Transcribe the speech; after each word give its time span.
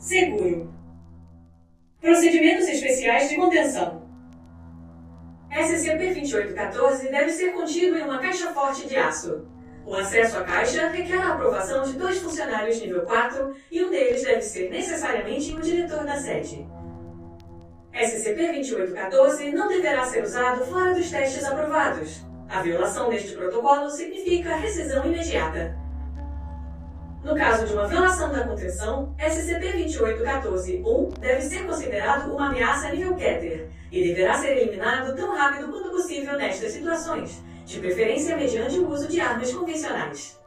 Seguro. 0.00 0.72
Procedimentos 2.00 2.66
especiais 2.66 3.28
de 3.28 3.36
contenção. 3.36 4.08
SCP-2814 5.52 7.10
deve 7.10 7.30
ser 7.30 7.52
contido 7.52 7.98
em 7.98 8.04
uma 8.04 8.18
caixa 8.18 8.50
forte 8.54 8.88
de 8.88 8.96
aço. 8.96 9.46
O 9.84 9.94
acesso 9.94 10.38
à 10.38 10.44
caixa 10.44 10.88
requer 10.88 11.20
a 11.20 11.34
aprovação 11.34 11.82
de 11.82 11.92
dois 11.98 12.16
funcionários 12.18 12.80
nível 12.80 13.02
4 13.02 13.54
e 13.70 13.84
um 13.84 13.90
deles 13.90 14.24
deve 14.24 14.40
ser 14.40 14.70
necessariamente 14.70 15.54
o 15.54 15.60
diretor 15.60 16.02
da 16.06 16.16
sede. 16.16 16.66
SCP-2814 17.92 19.52
não 19.52 19.68
deverá 19.68 20.06
ser 20.06 20.24
usado 20.24 20.64
fora 20.64 20.94
dos 20.94 21.10
testes 21.10 21.44
aprovados. 21.44 22.24
A 22.48 22.62
violação 22.62 23.10
deste 23.10 23.34
protocolo 23.36 23.90
significa 23.90 24.56
rescisão 24.56 25.04
imediata. 25.04 25.76
No 27.22 27.36
caso 27.36 27.66
de 27.66 27.74
uma 27.74 27.86
violação 27.86 28.32
da 28.32 28.44
contenção, 28.44 29.14
SCP-2814-1 29.18 31.18
deve 31.18 31.42
ser 31.42 31.66
considerado 31.66 32.32
uma 32.32 32.46
ameaça 32.48 32.88
a 32.88 32.92
nível 32.92 33.14
Keter 33.14 33.68
e 33.92 34.02
deverá 34.02 34.38
ser 34.38 34.56
eliminado 34.56 35.14
tão 35.14 35.36
rápido 35.36 35.70
quanto 35.70 35.90
possível 35.90 36.38
nestas 36.38 36.72
situações, 36.72 37.42
de 37.66 37.78
preferência 37.78 38.34
mediante 38.36 38.78
o 38.78 38.88
uso 38.88 39.06
de 39.06 39.20
armas 39.20 39.52
convencionais. 39.52 40.40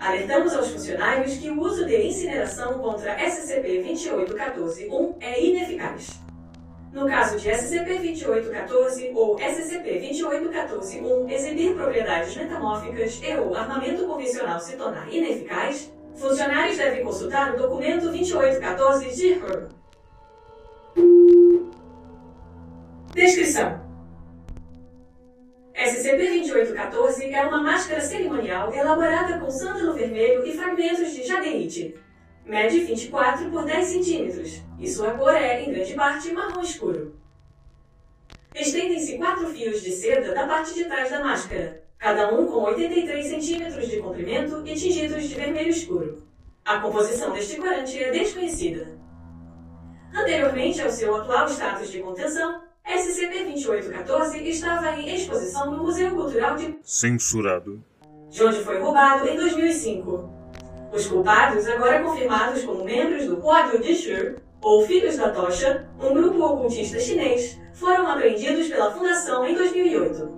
Alertamos 0.00 0.52
aos 0.52 0.70
funcionários 0.70 1.36
que 1.36 1.48
o 1.48 1.60
uso 1.60 1.86
de 1.86 2.08
incineração 2.08 2.80
contra 2.80 3.16
SCP-2814-1 3.16 5.14
é 5.20 5.40
ineficaz. 5.40 6.23
No 6.94 7.08
caso 7.08 7.36
de 7.36 7.50
SCP-2814 7.50 9.10
ou 9.16 9.36
SCP-2814-1 9.36 11.28
exibir 11.28 11.74
propriedades 11.74 12.36
metamórficas 12.36 13.20
e 13.20 13.36
ou 13.36 13.52
armamento 13.52 14.06
convencional 14.06 14.60
se 14.60 14.76
tornar 14.76 15.12
ineficaz, 15.12 15.92
funcionários 16.14 16.78
devem 16.78 17.02
consultar 17.02 17.52
o 17.52 17.58
documento 17.58 18.12
2814 18.12 19.12
de. 19.16 19.42
Descrição 23.12 23.82
SCP-2814 25.74 27.32
é 27.32 27.44
uma 27.44 27.60
máscara 27.60 28.00
cerimonial 28.00 28.72
elaborada 28.72 29.40
com 29.40 29.50
sândalo 29.50 29.94
vermelho 29.94 30.46
e 30.46 30.52
fragmentos 30.52 31.12
de 31.12 31.24
jadeite. 31.24 32.03
Mede 32.44 32.80
24 32.80 33.50
por 33.50 33.64
10 33.64 33.86
centímetros 33.86 34.62
e 34.78 34.88
sua 34.88 35.12
cor 35.12 35.34
é, 35.34 35.62
em 35.62 35.72
grande 35.72 35.94
parte, 35.94 36.32
marrom 36.32 36.60
escuro. 36.60 37.14
Estendem-se 38.54 39.16
quatro 39.16 39.48
fios 39.48 39.82
de 39.82 39.90
seda 39.90 40.34
da 40.34 40.46
parte 40.46 40.74
de 40.74 40.84
trás 40.84 41.10
da 41.10 41.20
máscara, 41.20 41.82
cada 41.98 42.32
um 42.32 42.46
com 42.46 42.62
83 42.64 43.26
centímetros 43.26 43.88
de 43.88 43.96
comprimento 43.96 44.62
e 44.66 44.74
tingidos 44.74 45.24
de 45.24 45.34
vermelho 45.34 45.70
escuro. 45.70 46.22
A 46.64 46.78
composição 46.78 47.32
deste 47.32 47.56
corante 47.56 48.02
é 48.02 48.10
desconhecida. 48.10 48.96
Anteriormente 50.14 50.80
ao 50.82 50.90
seu 50.90 51.16
atual 51.16 51.48
status 51.48 51.90
de 51.90 52.00
contenção, 52.00 52.62
SCP-2814 52.86 54.42
estava 54.42 54.90
em 55.00 55.14
exposição 55.14 55.70
no 55.70 55.82
Museu 55.82 56.10
Cultural 56.10 56.56
de 56.56 56.78
Censurado. 56.82 57.82
de 58.30 58.44
onde 58.44 58.58
foi 58.58 58.78
roubado 58.78 59.26
em 59.28 59.36
2005. 59.36 60.33
Os 60.94 61.06
culpados, 61.08 61.66
agora 61.66 62.04
confirmados 62.04 62.62
como 62.62 62.84
membros 62.84 63.26
do 63.26 63.38
Pódio 63.38 63.80
de 63.80 63.96
Shu, 63.96 64.36
ou 64.62 64.86
Filhos 64.86 65.16
da 65.16 65.30
Tocha, 65.30 65.88
um 66.00 66.14
grupo 66.14 66.40
ocultista 66.40 67.00
chinês, 67.00 67.58
foram 67.72 68.06
apreendidos 68.06 68.68
pela 68.68 68.92
Fundação 68.92 69.44
em 69.44 69.56
2008. 69.56 70.30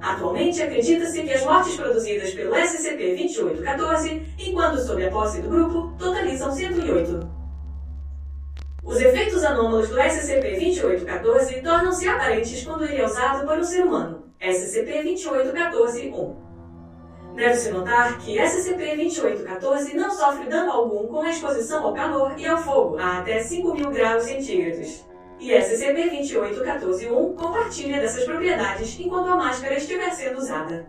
Atualmente, 0.00 0.62
acredita-se 0.62 1.20
que 1.20 1.32
as 1.32 1.42
mortes 1.42 1.74
produzidas 1.74 2.32
pelo 2.32 2.54
SCP-2814, 2.54 4.22
enquanto 4.38 4.78
sob 4.78 5.04
a 5.04 5.10
posse 5.10 5.42
do 5.42 5.48
grupo, 5.48 5.92
totalizam 5.98 6.52
108. 6.52 7.28
Os 8.84 9.00
efeitos 9.00 9.42
anômalos 9.42 9.88
do 9.88 9.96
SCP-2814 9.96 11.60
tornam-se 11.60 12.06
aparentes 12.06 12.62
quando 12.62 12.84
ele 12.84 12.98
é 12.98 13.04
usado 13.04 13.44
por 13.44 13.58
um 13.58 13.64
ser 13.64 13.82
humano. 13.82 14.22
SCP-2814-1 14.40 16.53
Deve-se 17.34 17.70
notar 17.70 18.16
que 18.18 18.38
SCP-2814 18.38 19.94
não 19.94 20.10
sofre 20.10 20.48
dano 20.48 20.70
algum 20.70 21.08
com 21.08 21.20
a 21.20 21.30
exposição 21.30 21.84
ao 21.84 21.92
calor 21.92 22.38
e 22.38 22.46
ao 22.46 22.58
fogo 22.58 22.96
a 22.96 23.18
até 23.18 23.40
5.000 23.40 23.92
graus 23.92 24.22
centígrados. 24.22 25.04
E 25.40 25.50
SCP-2814-1 25.50 27.34
compartilha 27.34 28.00
dessas 28.00 28.24
propriedades 28.24 28.98
enquanto 29.00 29.30
a 29.30 29.36
máscara 29.36 29.76
estiver 29.76 30.10
sendo 30.12 30.38
usada. 30.38 30.86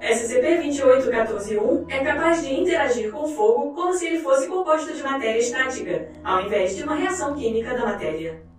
SCP-2814-1 0.00 1.84
é 1.90 2.02
capaz 2.02 2.40
de 2.40 2.54
interagir 2.54 3.12
com 3.12 3.28
fogo 3.28 3.74
como 3.74 3.92
se 3.92 4.06
ele 4.06 4.20
fosse 4.20 4.48
composto 4.48 4.94
de 4.94 5.02
matéria 5.02 5.38
estática, 5.38 6.08
ao 6.24 6.40
invés 6.46 6.74
de 6.74 6.82
uma 6.82 6.94
reação 6.94 7.34
química 7.34 7.74
da 7.74 7.84
matéria. 7.84 8.49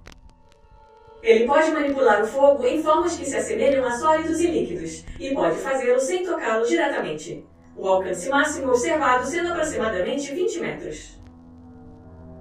Ele 1.23 1.45
pode 1.45 1.71
manipular 1.71 2.23
o 2.23 2.27
fogo 2.27 2.65
em 2.65 2.81
formas 2.81 3.15
que 3.15 3.25
se 3.25 3.37
assemelham 3.37 3.85
a 3.85 3.91
sólidos 3.91 4.39
e 4.39 4.47
líquidos, 4.47 5.05
e 5.19 5.33
pode 5.35 5.55
fazê-lo 5.57 5.99
sem 5.99 6.25
tocá-lo 6.25 6.65
diretamente. 6.65 7.45
O 7.77 7.87
alcance 7.87 8.27
máximo 8.27 8.69
observado 8.69 9.25
sendo 9.27 9.51
aproximadamente 9.51 10.33
20 10.33 10.59
metros. 10.59 11.21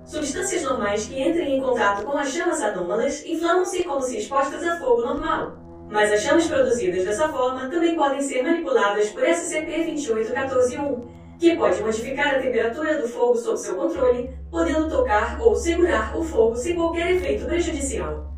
Substâncias 0.05 0.63
normais 0.63 1.07
que 1.07 1.21
entrem 1.21 1.59
em 1.59 1.61
contato 1.61 2.05
com 2.05 2.17
as 2.17 2.33
chamas 2.33 2.63
anômalas 2.63 3.25
inflamam-se 3.25 3.85
como 3.85 4.01
se 4.01 4.19
expostas 4.19 4.67
a 4.67 4.79
fogo 4.79 5.03
normal. 5.03 5.59
Mas 5.89 6.11
as 6.11 6.23
chamas 6.23 6.47
produzidas 6.47 7.05
dessa 7.05 7.29
forma 7.29 7.69
também 7.69 7.95
podem 7.95 8.23
ser 8.23 8.43
manipuladas 8.43 9.11
por 9.11 9.23
SCP-2814-1, 9.23 11.05
que 11.39 11.55
pode 11.57 11.83
modificar 11.83 12.35
a 12.35 12.39
temperatura 12.39 13.01
do 13.01 13.09
fogo 13.09 13.37
sob 13.37 13.59
seu 13.59 13.75
controle, 13.75 14.31
podendo 14.51 14.89
tocar 14.89 15.41
ou 15.41 15.55
segurar 15.55 16.17
o 16.17 16.25
fogo 16.25 16.57
sem 16.57 16.75
qualquer 16.75 17.11
efeito 17.13 17.45
prejudicial. 17.45 18.30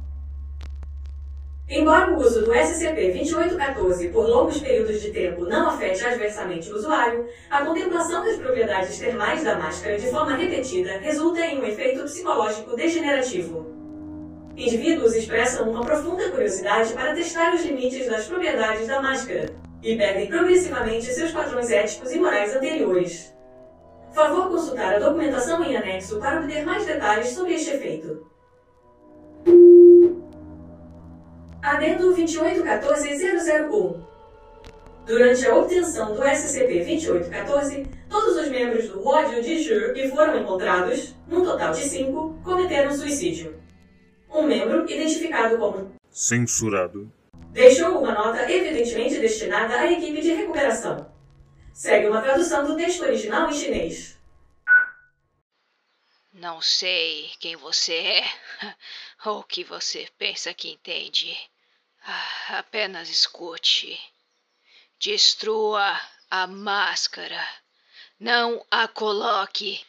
Embora 1.74 2.12
o 2.12 2.18
uso 2.18 2.44
do 2.44 2.52
SCP-2814 2.52 4.12
por 4.12 4.28
longos 4.28 4.58
períodos 4.58 5.00
de 5.00 5.10
tempo 5.10 5.46
não 5.46 5.70
afete 5.70 6.04
adversamente 6.04 6.70
o 6.70 6.76
usuário, 6.76 7.26
a 7.48 7.64
contemplação 7.64 8.22
das 8.22 8.36
propriedades 8.36 8.98
termais 8.98 9.42
da 9.42 9.56
máscara 9.56 9.96
de 9.96 10.06
forma 10.10 10.36
repetida 10.36 10.98
resulta 10.98 11.40
em 11.40 11.58
um 11.58 11.64
efeito 11.64 12.02
psicológico 12.02 12.76
degenerativo. 12.76 13.74
Indivíduos 14.54 15.14
expressam 15.14 15.70
uma 15.70 15.82
profunda 15.82 16.28
curiosidade 16.28 16.92
para 16.92 17.14
testar 17.14 17.54
os 17.54 17.64
limites 17.64 18.06
das 18.06 18.26
propriedades 18.26 18.86
da 18.86 19.00
máscara 19.00 19.46
e 19.82 19.96
perdem 19.96 20.26
progressivamente 20.26 21.06
seus 21.06 21.32
padrões 21.32 21.70
éticos 21.70 22.12
e 22.12 22.20
morais 22.20 22.54
anteriores. 22.54 23.34
Favor 24.12 24.50
consultar 24.50 24.96
a 24.96 24.98
documentação 24.98 25.64
em 25.64 25.74
anexo 25.74 26.20
para 26.20 26.38
obter 26.38 26.66
mais 26.66 26.84
detalhes 26.84 27.28
sobre 27.28 27.54
este 27.54 27.70
efeito. 27.70 28.30
Adendo 31.62 32.12
2814001. 32.16 34.04
Durante 35.06 35.46
a 35.46 35.54
obtenção 35.56 36.12
do 36.12 36.20
SCP-2814, 36.20 37.86
todos 38.10 38.36
os 38.36 38.48
membros 38.48 38.88
do 38.88 39.00
Ródio 39.00 39.40
de 39.40 39.62
Jur 39.62 39.92
que 39.94 40.08
foram 40.08 40.40
encontrados, 40.40 41.14
num 41.28 41.44
total 41.44 41.72
de 41.72 41.82
cinco, 41.82 42.36
cometeram 42.42 42.92
suicídio. 42.92 43.62
Um 44.28 44.42
membro, 44.42 44.84
identificado 44.90 45.56
como 45.58 45.92
Censurado, 46.10 47.08
deixou 47.50 48.00
uma 48.00 48.12
nota 48.12 48.50
evidentemente 48.50 49.20
destinada 49.20 49.78
à 49.78 49.92
equipe 49.92 50.20
de 50.20 50.32
recuperação. 50.32 51.10
Segue 51.72 52.08
uma 52.08 52.22
tradução 52.22 52.66
do 52.66 52.76
texto 52.76 53.02
original 53.02 53.48
em 53.48 53.52
chinês. 53.52 54.18
Não 56.32 56.60
sei 56.60 57.30
quem 57.38 57.54
você 57.54 57.94
é 57.94 58.24
ou 59.26 59.38
o 59.40 59.44
que 59.44 59.62
você 59.62 60.08
pensa 60.18 60.52
que 60.52 60.70
entende. 60.70 61.36
Ah, 62.04 62.58
apenas 62.58 63.08
escute. 63.08 63.98
Destrua 64.98 66.00
a 66.30 66.46
máscara. 66.46 67.46
Não 68.18 68.64
a 68.70 68.88
coloque. 68.88 69.84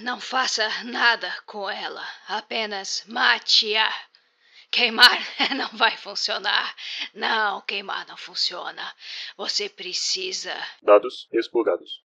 Não 0.00 0.20
faça 0.20 0.68
nada 0.84 1.30
com 1.46 1.68
ela. 1.68 2.06
Apenas 2.28 3.04
mate-a. 3.06 3.92
Queimar 4.70 5.18
não 5.56 5.68
vai 5.78 5.96
funcionar. 5.96 6.74
Não, 7.14 7.62
queimar 7.62 8.06
não 8.06 8.16
funciona. 8.16 8.94
Você 9.36 9.68
precisa. 9.68 10.54
dados 10.82 11.26
explorados. 11.32 12.02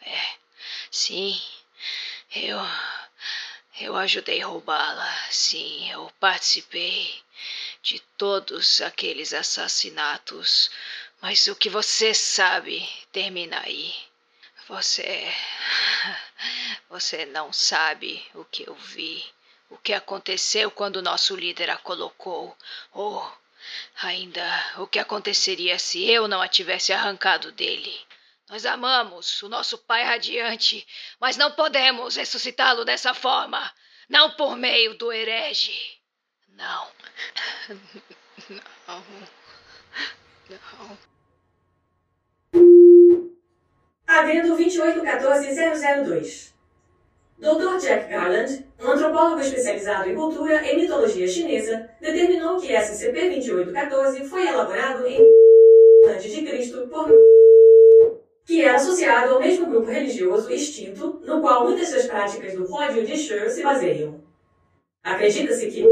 É, 0.00 0.36
sim. 0.90 1.40
Eu. 2.34 2.58
Eu 3.80 3.94
ajudei 3.96 4.40
roubá-la. 4.40 5.12
Sim, 5.30 5.88
eu 5.92 6.12
participei 6.18 7.22
de 7.82 8.00
todos 8.16 8.80
aqueles 8.80 9.32
assassinatos. 9.32 10.70
Mas 11.20 11.46
o 11.46 11.56
que 11.56 11.68
você 11.68 12.14
sabe 12.14 12.88
termina 13.12 13.60
aí. 13.60 13.94
Você. 14.68 15.32
Você 16.90 17.26
não 17.26 17.52
sabe 17.52 18.24
o 18.34 18.44
que 18.44 18.68
eu 18.68 18.74
vi. 18.74 19.24
O 19.68 19.76
que 19.76 19.92
aconteceu 19.92 20.70
quando 20.70 21.02
nosso 21.02 21.34
líder 21.34 21.70
a 21.70 21.76
colocou. 21.76 22.56
Ou 22.92 23.16
oh, 23.16 23.32
ainda 24.02 24.42
o 24.78 24.86
que 24.86 24.98
aconteceria 24.98 25.78
se 25.78 26.04
eu 26.10 26.28
não 26.28 26.40
a 26.40 26.48
tivesse 26.48 26.92
arrancado 26.92 27.52
dele. 27.52 27.98
Nós 28.48 28.64
amamos 28.64 29.42
o 29.42 29.48
nosso 29.48 29.76
Pai 29.76 30.04
radiante, 30.04 30.86
mas 31.20 31.36
não 31.36 31.52
podemos 31.52 32.16
ressuscitá-lo 32.16 32.84
dessa 32.84 33.12
forma. 33.12 33.72
Não 34.08 34.30
por 34.30 34.56
meio 34.56 34.94
do 34.96 35.12
herege. 35.12 35.98
Não. 36.48 36.90
Não. 38.86 39.02
Não. 40.48 40.98
Adendo 44.06 44.56
2814002. 44.56 46.52
Dr. 47.38 47.78
Jack 47.78 48.10
Garland, 48.10 48.66
um 48.80 48.90
antropólogo 48.90 49.40
especializado 49.40 50.10
em 50.10 50.14
cultura 50.16 50.66
e 50.66 50.76
mitologia 50.76 51.28
chinesa, 51.28 51.88
determinou 52.00 52.60
que 52.60 52.72
SCP-2814 52.72 54.24
foi 54.24 54.48
elaborado 54.48 55.06
em 55.06 55.20
antes 56.06 56.32
de 56.32 56.44
Cristo 56.44 56.88
por 56.88 57.08
que 58.44 58.62
é 58.62 58.70
associado 58.70 59.34
ao 59.34 59.40
mesmo 59.40 59.66
grupo 59.66 59.90
religioso 59.90 60.50
extinto, 60.50 61.20
no 61.24 61.40
qual 61.42 61.64
muitas 61.64 61.90
das 61.92 62.06
práticas 62.06 62.54
do 62.54 62.66
Código 62.66 63.06
de 63.06 63.16
Sher 63.16 63.50
se 63.50 63.62
baseiam. 63.62 64.20
Acredita-se 65.04 65.70
que 65.70 65.84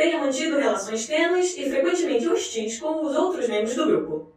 tenha 0.00 0.18
mantido 0.18 0.56
relações 0.56 1.06
tênues 1.06 1.54
e 1.58 1.68
frequentemente 1.68 2.26
hostis 2.26 2.80
com 2.80 3.04
os 3.04 3.14
outros 3.14 3.46
membros 3.46 3.74
do 3.74 3.84
grupo. 3.84 4.32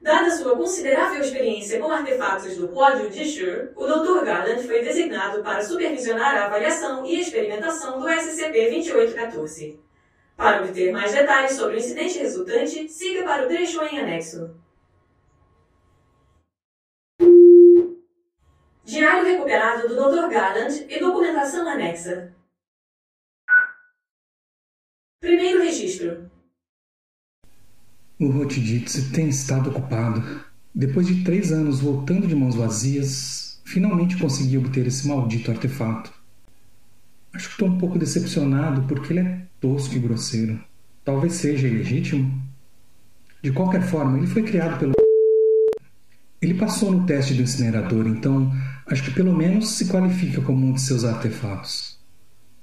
Dada 0.00 0.30
sua 0.30 0.56
considerável 0.56 1.20
experiência 1.20 1.78
com 1.78 1.92
artefatos 1.92 2.56
do 2.56 2.68
Código 2.68 3.10
de 3.10 3.22
Sher, 3.26 3.70
o 3.76 3.84
Dr. 3.84 4.24
Garland 4.24 4.66
foi 4.66 4.82
designado 4.82 5.42
para 5.42 5.62
supervisionar 5.62 6.34
a 6.34 6.46
avaliação 6.46 7.04
e 7.04 7.20
experimentação 7.20 8.00
do 8.00 8.08
SCP-2814. 8.08 9.78
Para 10.38 10.62
obter 10.62 10.90
mais 10.90 11.12
detalhes 11.12 11.52
sobre 11.52 11.76
o 11.76 11.78
incidente 11.78 12.18
resultante, 12.18 12.88
siga 12.88 13.24
para 13.24 13.44
o 13.44 13.46
trecho 13.46 13.84
em 13.84 14.00
anexo. 14.00 14.56
Diário 18.84 19.26
recuperado 19.26 19.86
do 19.86 19.96
Dr. 19.96 20.30
Garland 20.30 20.86
e 20.88 20.98
documentação 20.98 21.68
anexa. 21.68 22.39
Primeiro 25.20 25.62
registro. 25.62 26.30
O 28.18 28.30
Rotiditse 28.30 29.10
tem 29.10 29.28
estado 29.28 29.68
ocupado. 29.68 30.22
Depois 30.74 31.06
de 31.06 31.22
três 31.22 31.52
anos 31.52 31.80
voltando 31.80 32.26
de 32.26 32.34
mãos 32.34 32.54
vazias, 32.54 33.60
finalmente 33.66 34.16
consegui 34.16 34.56
obter 34.56 34.86
esse 34.86 35.06
maldito 35.06 35.50
artefato. 35.50 36.10
Acho 37.34 37.48
que 37.48 37.52
estou 37.52 37.68
um 37.68 37.76
pouco 37.76 37.98
decepcionado 37.98 38.82
porque 38.88 39.12
ele 39.12 39.20
é 39.20 39.46
tosco 39.60 39.94
e 39.94 39.98
grosseiro. 39.98 40.58
Talvez 41.04 41.34
seja 41.34 41.68
ilegítimo. 41.68 42.42
De 43.42 43.52
qualquer 43.52 43.82
forma, 43.82 44.16
ele 44.16 44.26
foi 44.26 44.42
criado 44.42 44.78
pelo. 44.78 44.94
Ele 46.40 46.54
passou 46.54 46.90
no 46.90 47.04
teste 47.04 47.34
do 47.34 47.42
incinerador, 47.42 48.06
então 48.06 48.50
acho 48.86 49.04
que 49.04 49.10
pelo 49.10 49.36
menos 49.36 49.72
se 49.72 49.88
qualifica 49.88 50.40
como 50.40 50.66
um 50.66 50.72
de 50.72 50.80
seus 50.80 51.04
artefatos. 51.04 51.98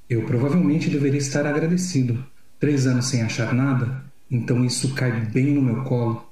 Eu 0.10 0.26
provavelmente 0.26 0.90
deveria 0.90 1.20
estar 1.20 1.46
agradecido. 1.46 2.26
Três 2.60 2.88
anos 2.88 3.06
sem 3.06 3.22
achar 3.22 3.54
nada 3.54 4.08
então 4.30 4.64
isso 4.66 4.94
cai 4.94 5.12
bem 5.12 5.54
no 5.54 5.62
meu 5.62 5.84
colo. 5.84 6.30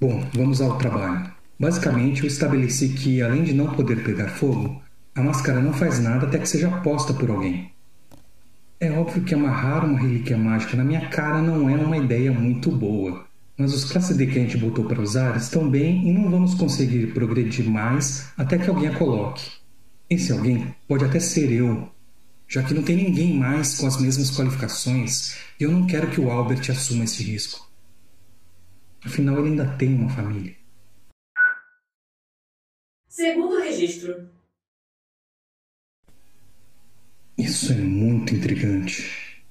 Bom, 0.00 0.24
vamos 0.32 0.60
ao 0.60 0.78
trabalho. 0.78 1.30
Basicamente, 1.60 2.22
eu 2.22 2.26
estabeleci 2.26 2.90
que, 2.90 3.20
além 3.20 3.42
de 3.42 3.52
não 3.52 3.74
poder 3.74 4.02
pegar 4.04 4.28
fogo, 4.28 4.80
a 5.14 5.22
máscara 5.22 5.60
não 5.60 5.72
faz 5.72 5.98
nada 5.98 6.26
até 6.26 6.38
que 6.38 6.48
seja 6.48 6.70
posta 6.80 7.12
por 7.12 7.30
alguém. 7.30 7.72
É 8.80 8.92
óbvio 8.92 9.24
que 9.24 9.34
amarrar 9.34 9.84
uma 9.84 9.98
relíquia 9.98 10.38
mágica 10.38 10.76
na 10.76 10.84
minha 10.84 11.08
cara 11.08 11.42
não 11.42 11.68
é 11.68 11.74
uma 11.76 11.96
ideia 11.96 12.30
muito 12.30 12.70
boa, 12.70 13.26
mas 13.56 13.74
os 13.74 13.84
classe 13.84 14.14
D 14.14 14.28
que 14.28 14.38
a 14.38 14.42
gente 14.42 14.56
botou 14.56 14.84
para 14.84 15.02
usar 15.02 15.36
estão 15.36 15.68
bem 15.68 16.08
e 16.08 16.12
não 16.12 16.30
vamos 16.30 16.54
conseguir 16.54 17.08
progredir 17.08 17.68
mais 17.68 18.32
até 18.38 18.56
que 18.56 18.70
alguém 18.70 18.88
a 18.88 18.94
coloque. 18.94 19.50
Esse 20.08 20.30
alguém 20.30 20.74
pode 20.86 21.04
até 21.04 21.18
ser 21.18 21.50
eu, 21.50 21.90
já 22.48 22.62
que 22.62 22.72
não 22.72 22.82
tem 22.82 22.96
ninguém 22.96 23.38
mais 23.38 23.78
com 23.78 23.86
as 23.86 24.00
mesmas 24.00 24.30
qualificações, 24.34 25.36
eu 25.60 25.70
não 25.70 25.86
quero 25.86 26.10
que 26.10 26.20
o 26.20 26.30
Albert 26.30 26.70
assuma 26.70 27.04
esse 27.04 27.22
risco. 27.22 27.70
Afinal, 29.04 29.38
ele 29.38 29.50
ainda 29.50 29.76
tem 29.76 29.94
uma 29.94 30.08
família. 30.08 30.56
Segundo 33.06 33.60
registro. 33.60 34.30
Isso 37.36 37.70
é 37.70 37.76
muito 37.76 38.34
intrigante. 38.34 39.44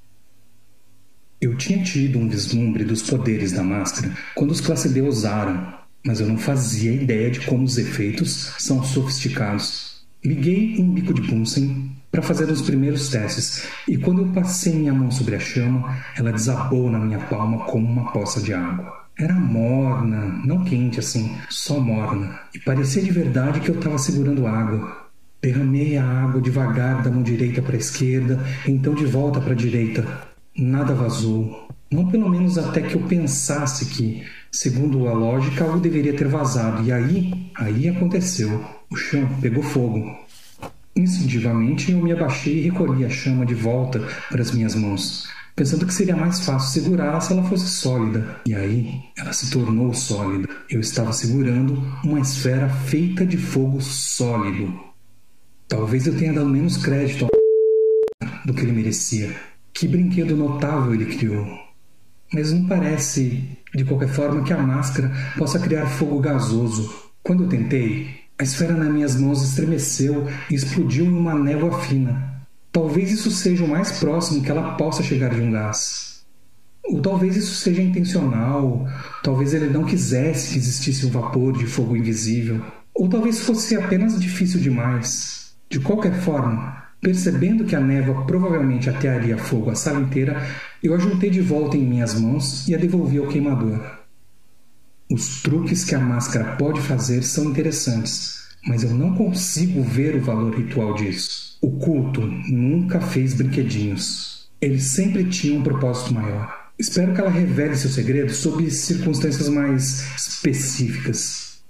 Eu 1.40 1.56
tinha 1.56 1.84
tido 1.84 2.18
um 2.18 2.28
vislumbre 2.28 2.84
dos 2.84 3.04
poderes 3.04 3.52
da 3.52 3.64
máscara 3.64 4.12
quando 4.34 4.52
os 4.52 4.60
classe 4.60 4.90
D 4.90 5.02
usaram, 5.02 5.86
mas 6.04 6.20
eu 6.20 6.28
não 6.28 6.38
fazia 6.38 6.92
ideia 6.92 7.30
de 7.30 7.46
como 7.46 7.64
os 7.64 7.78
efeitos 7.78 8.56
são 8.58 8.84
sofisticados. 8.84 10.08
Liguei 10.24 10.80
um 10.80 10.92
bico 10.92 11.14
de 11.14 11.22
Bunsen 11.22 11.97
para 12.12 12.22
fazer 12.22 12.50
os 12.50 12.62
primeiros 12.62 13.10
testes, 13.10 13.68
e 13.88 13.98
quando 13.98 14.22
eu 14.22 14.28
passei 14.30 14.74
minha 14.74 14.94
mão 14.94 15.12
sobre 15.12 15.36
a 15.36 15.40
chama, 15.40 15.98
ela 16.16 16.32
desabou 16.32 16.90
na 16.90 17.00
minha 17.00 17.20
palma 17.20 17.66
como 17.66 17.86
uma 17.86 18.12
poça 18.12 18.42
de 18.42 18.54
água. 18.54 19.06
Era 19.20 19.34
morna, 19.34 20.42
não 20.46 20.64
quente 20.64 21.00
assim, 21.00 21.36
só 21.50 21.80
morna, 21.80 22.40
e 22.54 22.60
parecia 22.60 23.02
de 23.02 23.12
verdade 23.12 23.60
que 23.60 23.70
eu 23.70 23.76
estava 23.76 23.98
segurando 23.98 24.48
água. 24.48 25.08
Derramei 25.42 25.98
a 25.98 26.04
água 26.06 26.42
devagar 26.42 27.04
da 27.04 27.12
mão 27.12 27.22
direita 27.22 27.62
para 27.62 27.76
a 27.76 27.80
esquerda, 27.80 28.40
então 28.68 28.94
de 28.96 29.06
volta 29.06 29.40
para 29.40 29.54
a 29.54 29.56
direita. 29.56 30.06
Nada 30.58 30.94
vazou. 30.94 31.68
Não 31.90 32.08
pelo 32.08 32.30
menos 32.30 32.58
até 32.58 32.82
que 32.82 32.96
eu 32.96 33.02
pensasse 33.02 33.86
que, 33.86 34.24
segundo 34.52 35.08
a 35.08 35.14
lógica, 35.14 35.64
algo 35.64 35.80
deveria 35.80 36.16
ter 36.16 36.28
vazado. 36.28 36.84
E 36.84 36.92
aí, 36.92 37.52
aí 37.56 37.88
aconteceu. 37.88 38.64
O 38.90 38.96
chão 38.96 39.28
pegou 39.40 39.64
fogo. 39.64 40.04
Instintivamente 40.98 41.92
eu 41.92 42.02
me 42.02 42.12
abaixei 42.12 42.58
e 42.58 42.62
recolhi 42.62 43.06
a 43.06 43.10
chama 43.10 43.46
de 43.46 43.54
volta 43.54 44.00
para 44.32 44.42
as 44.42 44.52
minhas 44.52 44.74
mãos, 44.74 45.30
pensando 45.56 45.86
que 45.86 45.94
seria 45.94 46.16
mais 46.16 46.44
fácil 46.44 46.82
segurá-la 46.82 47.22
se 47.22 47.34
ela 47.34 47.44
fosse 47.44 47.68
sólida. 47.68 48.42
E 48.48 48.56
aí 48.56 49.00
ela 49.16 49.32
se 49.32 49.52
tornou 49.52 49.94
sólida. 49.94 50.50
Eu 50.68 50.80
estava 50.80 51.14
segurando 51.14 51.84
uma 52.04 52.20
esfera 52.20 52.68
feita 52.68 53.24
de 53.28 53.38
fogo 53.38 53.80
sólido. 53.80 54.74
Talvez 55.68 56.08
eu 56.08 56.18
tenha 56.18 56.34
dado 56.34 56.50
menos 56.50 56.78
crédito 56.78 57.26
ao 57.26 58.30
do 58.44 58.54
que 58.56 58.62
ele 58.62 58.72
merecia. 58.72 59.36
Que 59.72 59.88
brinquedo 59.88 60.36
notável 60.36 60.96
ele 60.96 61.16
criou. 61.16 61.46
Mas 62.34 62.52
não 62.52 62.66
parece, 62.66 63.48
de 63.76 63.86
qualquer 63.86 64.10
forma, 64.10 64.44
que 64.44 64.52
a 64.52 64.58
máscara 64.58 65.12
possa 65.38 65.60
criar 65.60 65.86
fogo 65.86 66.20
gasoso. 66.20 66.92
Quando 67.22 67.44
eu 67.44 67.50
tentei, 67.50 68.27
a 68.40 68.44
esfera 68.44 68.74
nas 68.74 68.94
minhas 68.94 69.16
mãos 69.16 69.44
estremeceu 69.44 70.28
e 70.50 70.54
explodiu 70.54 71.06
em 71.06 71.18
uma 71.18 71.34
névoa 71.34 71.80
fina. 71.82 72.46
Talvez 72.72 73.12
isso 73.12 73.32
seja 73.32 73.66
o 73.66 73.68
mais 73.68 73.94
próximo 73.94 74.44
que 74.44 74.52
ela 74.52 74.76
possa 74.76 75.02
chegar 75.02 75.34
de 75.34 75.42
um 75.42 75.52
gás. 75.52 76.24
Ou 76.86 77.02
talvez 77.02 77.36
isso 77.36 77.56
seja 77.56 77.82
intencional, 77.82 78.88
talvez 79.24 79.54
ele 79.54 79.68
não 79.68 79.84
quisesse 79.84 80.54
que 80.54 80.60
existisse 80.60 81.06
um 81.06 81.10
vapor 81.10 81.58
de 81.58 81.66
fogo 81.66 81.98
invisível, 81.98 82.62
ou 82.94 83.10
talvez 83.10 83.40
fosse 83.40 83.76
apenas 83.76 84.20
difícil 84.20 84.60
demais. 84.60 85.56
De 85.68 85.80
qualquer 85.80 86.14
forma, 86.14 86.84
percebendo 87.02 87.66
que 87.66 87.76
a 87.76 87.80
névoa 87.80 88.26
provavelmente 88.26 88.90
atearia 88.90 89.38
fogo 89.38 89.72
a 89.72 89.76
sala 89.76 90.00
inteira, 90.00 90.48
eu 90.82 90.94
a 90.94 91.00
juntei 91.00 91.32
de 91.32 91.42
volta 91.42 91.76
em 91.76 91.86
minhas 91.86 92.14
mãos 92.20 92.68
e 92.68 92.76
a 92.76 92.78
devolvi 92.78 93.18
ao 93.18 93.28
queimador. 93.28 93.97
Os 95.10 95.42
truques 95.42 95.86
que 95.86 95.96
a 95.96 96.00
máscara 96.00 96.58
pode 96.58 96.82
fazer 96.82 97.24
são 97.24 97.46
interessantes, 97.46 98.50
mas 98.66 98.84
eu 98.84 98.90
não 98.90 99.16
consigo 99.16 99.82
ver 99.82 100.16
o 100.16 100.22
valor 100.22 100.54
ritual 100.54 100.94
disso. 100.96 101.58
O 101.62 101.72
culto 101.72 102.22
nunca 102.22 103.00
fez 103.00 103.34
brinquedinhos. 103.34 104.50
Ele 104.60 104.82
sempre 104.82 105.24
tinha 105.30 105.58
um 105.58 105.64
propósito 105.64 106.14
maior. 106.14 106.72
Espero 106.78 107.14
que 107.14 107.22
ela 107.22 107.30
revele 107.30 107.76
seu 107.78 107.90
segredo 107.90 108.34
sob 108.34 108.70
circunstâncias 108.70 109.48
mais 109.48 110.02
específicas. 110.18 111.64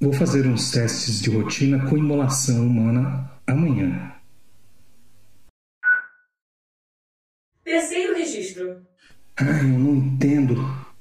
Vou 0.00 0.12
fazer 0.12 0.46
uns 0.46 0.70
testes 0.70 1.20
de 1.20 1.28
rotina 1.28 1.86
com 1.86 1.98
imolação 1.98 2.66
humana 2.66 3.30
amanhã. 3.46 4.14
Terceiro 7.62 8.16
registro. 8.16 8.86
Ai, 9.36 9.60
eu 9.60 9.78
não 9.78 9.94
entendo. 9.96 10.91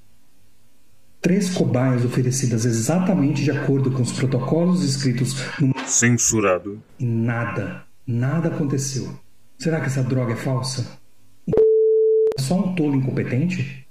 Três 1.22 1.52
cobaias 1.52 2.04
oferecidas 2.04 2.66
exatamente 2.66 3.44
de 3.44 3.52
acordo 3.52 3.92
com 3.92 4.02
os 4.02 4.12
protocolos 4.12 4.84
escritos 4.84 5.36
no. 5.60 5.74
Censurado. 5.88 6.82
E 7.00 7.06
nada, 7.06 7.84
nada 8.06 8.50
aconteceu. 8.50 9.18
Será 9.58 9.80
que 9.80 9.86
essa 9.86 10.04
droga 10.04 10.34
é 10.34 10.36
falsa? 10.36 11.00
É 11.48 12.42
só 12.42 12.56
um 12.56 12.74
tolo 12.74 12.96
incompetente? 12.96 13.88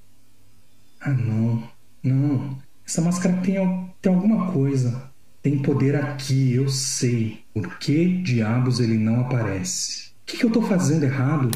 Ah, 1.01 1.11
não, 1.11 1.63
não. 2.03 2.59
Essa 2.85 3.01
máscara 3.01 3.37
tem, 3.37 3.55
tem 4.03 4.13
alguma 4.13 4.51
coisa. 4.53 5.09
Tem 5.41 5.59
poder 5.59 5.95
aqui, 5.95 6.55
eu 6.55 6.69
sei. 6.69 7.45
Por 7.55 7.79
que 7.79 8.21
diabos 8.23 8.81
ele 8.81 8.99
não 8.99 9.21
aparece? 9.21 10.09
O 10.09 10.27
que, 10.27 10.39
que 10.39 10.45
eu 10.45 10.49
estou 10.49 10.63
fazendo 10.63 11.05
errado? 11.05 11.51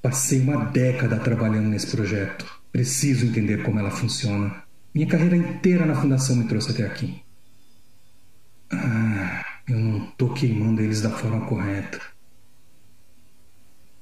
Passei 0.00 0.40
uma 0.40 0.66
década 0.66 1.18
trabalhando 1.18 1.68
nesse 1.68 1.88
projeto. 1.88 2.57
Preciso 2.72 3.26
entender 3.26 3.62
como 3.62 3.78
ela 3.78 3.90
funciona. 3.90 4.62
Minha 4.94 5.06
carreira 5.06 5.36
inteira 5.36 5.86
na 5.86 6.00
fundação 6.00 6.36
me 6.36 6.48
trouxe 6.48 6.72
até 6.72 6.84
aqui. 6.84 7.22
Ah, 8.70 9.44
eu 9.68 9.78
não 9.78 10.08
estou 10.08 10.34
queimando 10.34 10.82
eles 10.82 11.00
da 11.00 11.10
forma 11.10 11.46
correta. 11.46 12.00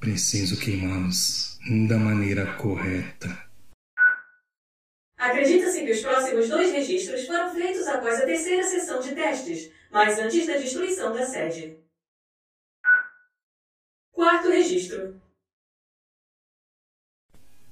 Preciso 0.00 0.58
queimá-los 0.58 1.58
da 1.88 1.98
maneira 1.98 2.54
correta. 2.54 3.46
Acredita-se 5.16 5.84
que 5.84 5.90
os 5.90 6.00
próximos 6.00 6.48
dois 6.48 6.70
registros 6.72 7.26
foram 7.26 7.52
feitos 7.54 7.86
após 7.86 8.20
a 8.20 8.26
terceira 8.26 8.62
sessão 8.62 9.00
de 9.00 9.14
testes, 9.14 9.70
mas 9.90 10.18
antes 10.18 10.46
da 10.46 10.56
destruição 10.56 11.12
da 11.12 11.24
sede. 11.24 11.78
Quarto 14.12 14.48
registro. 14.48 15.20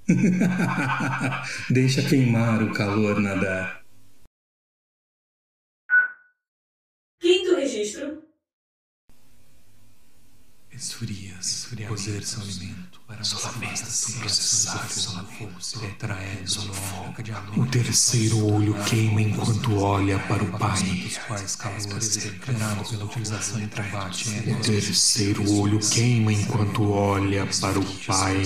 Deixa 1.71 2.03
queimar 2.07 2.63
o 2.63 2.73
calor 2.75 3.21
nadar. 3.21 3.85
Quinto 7.21 7.55
registro. 7.57 8.23
Esfrias, 10.85 11.69
poder 11.89 12.23
seu 12.27 12.43
alimento, 12.43 13.01
para 13.09 13.25
solamente 13.25 13.87
se 13.87 14.19
processar 14.19 14.87
sola 14.91 15.25
força, 15.25 15.81
retraes 15.81 16.57
no 16.57 16.75
fogo 16.75 17.23
de 17.23 17.33
O 17.59 17.67
terceiro 17.67 18.55
olho 18.55 18.75
queima 18.85 19.23
enquanto 19.23 19.79
olha 19.79 20.19
para 20.19 20.45
o 20.45 20.59
Pai. 20.59 21.11
O 24.51 24.61
terceiro 24.63 25.51
olho 25.59 25.79
queima 25.81 26.33
enquanto 26.35 26.93
olha 26.93 27.47
para 27.47 27.79
o 27.79 27.85
Pai. 28.07 28.43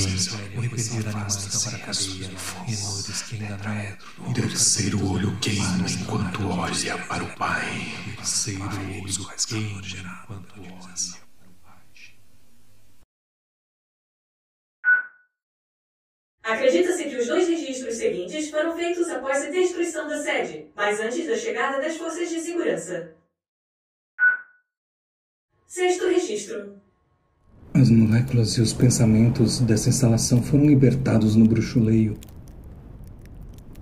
O 4.21 4.33
terceiro 4.33 5.04
olho 5.04 5.37
queima 5.40 5.90
enquanto 5.90 6.47
olha 6.47 6.99
para 6.99 7.25
o 7.25 7.37
Pai. 7.37 7.95
O 8.07 8.16
terceiro 8.16 8.68
olho 8.68 9.28
queima 9.45 9.90
enquanto 9.90 10.61
olha. 10.61 11.28
Acredita-se 16.49 17.05
que 17.05 17.17
os 17.17 17.26
dois 17.26 17.47
registros 17.47 17.97
seguintes 17.97 18.49
foram 18.49 18.75
feitos 18.75 19.07
após 19.11 19.45
a 19.45 19.50
destruição 19.50 20.09
da 20.09 20.17
sede, 20.17 20.64
mas 20.75 20.99
antes 20.99 21.26
da 21.26 21.37
chegada 21.37 21.78
das 21.78 21.99
forças 21.99 22.31
de 22.31 22.40
segurança. 22.40 23.12
Sexto 25.67 26.09
registro. 26.09 26.73
As 27.75 27.90
moléculas 27.90 28.52
e 28.52 28.62
os 28.62 28.73
pensamentos 28.73 29.61
dessa 29.61 29.90
instalação 29.90 30.43
foram 30.43 30.64
libertados 30.64 31.37
no 31.37 31.47
bruxuleio. 31.47 32.17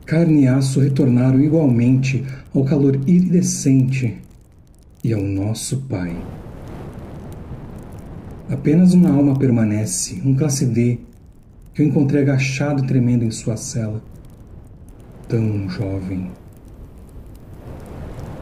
Carne 0.04 0.42
e 0.42 0.48
aço 0.48 0.80
retornaram 0.80 1.40
igualmente 1.40 2.24
ao 2.52 2.64
calor 2.64 2.96
iridescente 3.06 4.20
e 5.04 5.12
ao 5.12 5.22
nosso 5.22 5.82
Pai. 5.82 6.16
Apenas 8.50 8.92
uma 8.92 9.10
alma 9.10 9.38
permanece, 9.38 10.20
um 10.24 10.34
classe 10.34 10.66
D, 10.66 10.98
que 11.76 11.82
eu 11.82 11.86
encontrei 11.86 12.22
agachado 12.22 12.82
e 12.82 12.86
tremendo 12.86 13.22
em 13.22 13.30
sua 13.30 13.54
cela. 13.54 14.02
Tão 15.28 15.68
jovem. 15.68 16.32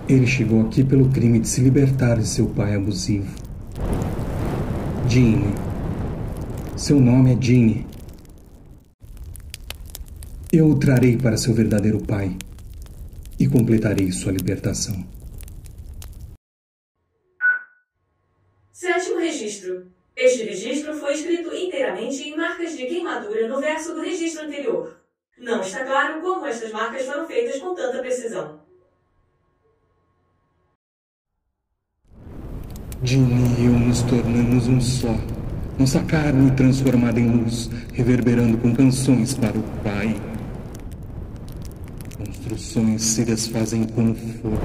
Ele 0.09 0.25
chegou 0.25 0.61
aqui 0.61 0.85
pelo 0.85 1.11
crime 1.11 1.41
de 1.41 1.49
se 1.49 1.61
libertar 1.61 2.17
de 2.17 2.29
seu 2.29 2.47
pai 2.47 2.77
abusivo. 2.77 3.35
Jeanne. 5.09 5.53
Seu 6.77 7.01
nome 7.01 7.35
é 7.35 7.43
Jeanne. 7.43 7.85
Eu 10.53 10.69
o 10.69 10.79
trarei 10.79 11.17
para 11.17 11.37
seu 11.37 11.53
verdadeiro 11.53 12.01
pai 12.05 12.37
e 13.37 13.49
completarei 13.49 14.13
sua 14.13 14.31
libertação. 14.31 15.05
Sétimo 18.71 19.19
registro. 19.19 19.93
Este 20.17 20.45
registro 20.45 20.95
foi 20.95 21.15
escrito 21.15 21.53
inteiramente 21.53 22.29
em 22.29 22.37
marcas 22.37 22.77
de 22.77 22.87
queimadura 22.87 23.49
no 23.49 23.61
verso 23.61 23.95
do 23.95 24.01
registro 24.01 24.45
anterior. 24.45 24.97
Não 25.37 25.61
está 25.61 25.85
claro 25.85 26.21
como 26.21 26.47
estas 26.47 26.71
marcas 26.71 27.05
foram 27.05 27.27
feitas 27.27 27.61
com 27.61 27.75
tanta 27.75 27.99
precisão. 27.99 28.61
Jimmy 33.03 33.61
e 33.61 33.67
eu 33.67 33.73
nos 33.73 34.03
tornamos 34.65 34.69
um 34.69 34.81
só. 34.81 35.15
Nossa 35.79 36.01
carne 36.01 36.51
transformada 36.53 37.21
em 37.21 37.29
luz, 37.29 37.71
reverberando 37.93 38.57
com 38.59 38.75
canções 38.75 39.35
para 39.35 39.57
o 39.57 39.63
Pai. 39.83 40.17
Construções 42.17 43.03
se 43.03 43.25
desfazem 43.25 43.85
com 43.85 44.15
fogo. 44.15 44.59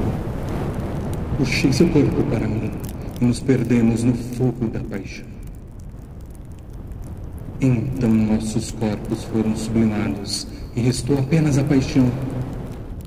Puxei 1.38 1.74
seu 1.74 1.90
corpo 1.90 2.24
para 2.24 2.48
mim 2.48 2.72
e 3.20 3.26
nos 3.26 3.40
perdemos 3.40 4.04
no 4.04 4.14
fogo 4.14 4.68
da 4.68 4.80
paixão. 4.82 5.26
Então 7.62 8.10
nossos 8.10 8.72
corpos 8.72 9.24
foram 9.26 9.56
sublimados 9.56 10.48
e 10.76 10.82
restou 10.82 11.18
apenas 11.18 11.58
a 11.58 11.64
paixão. 11.64 12.10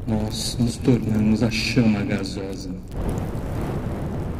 Nós 0.06 0.56
nos 0.58 0.76
tornamos 0.78 1.42
a 1.42 1.50
chama 1.50 2.02
gasosa. 2.02 2.70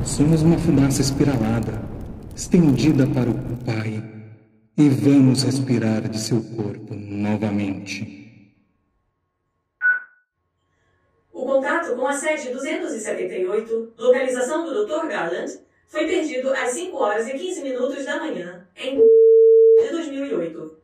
Somos 0.04 0.42
uma 0.42 0.59
fumaça 0.59 1.00
espiralada, 1.00 1.92
estendida 2.35 3.07
para 3.07 3.31
o 3.31 3.35
Pai, 3.65 4.03
e 4.77 4.89
vamos 4.89 5.43
respirar 5.43 6.09
de 6.09 6.19
seu 6.19 6.43
corpo 6.43 6.95
novamente. 6.95 8.21
O 11.33 11.45
contato 11.45 11.95
com 11.95 12.07
a 12.07 12.12
sede 12.12 12.51
278, 12.51 13.93
localização 13.99 14.65
do 14.65 14.87
Dr. 14.87 15.07
Garland, 15.09 15.61
foi 15.87 16.07
perdido 16.07 16.51
às 16.55 16.71
5 16.71 16.97
horas 16.97 17.29
e 17.29 17.33
15 17.33 17.62
minutos 17.62 18.05
da 18.07 18.19
manhã, 18.19 18.67
em 18.77 18.97
de 18.97 19.91
2008. 19.91 20.79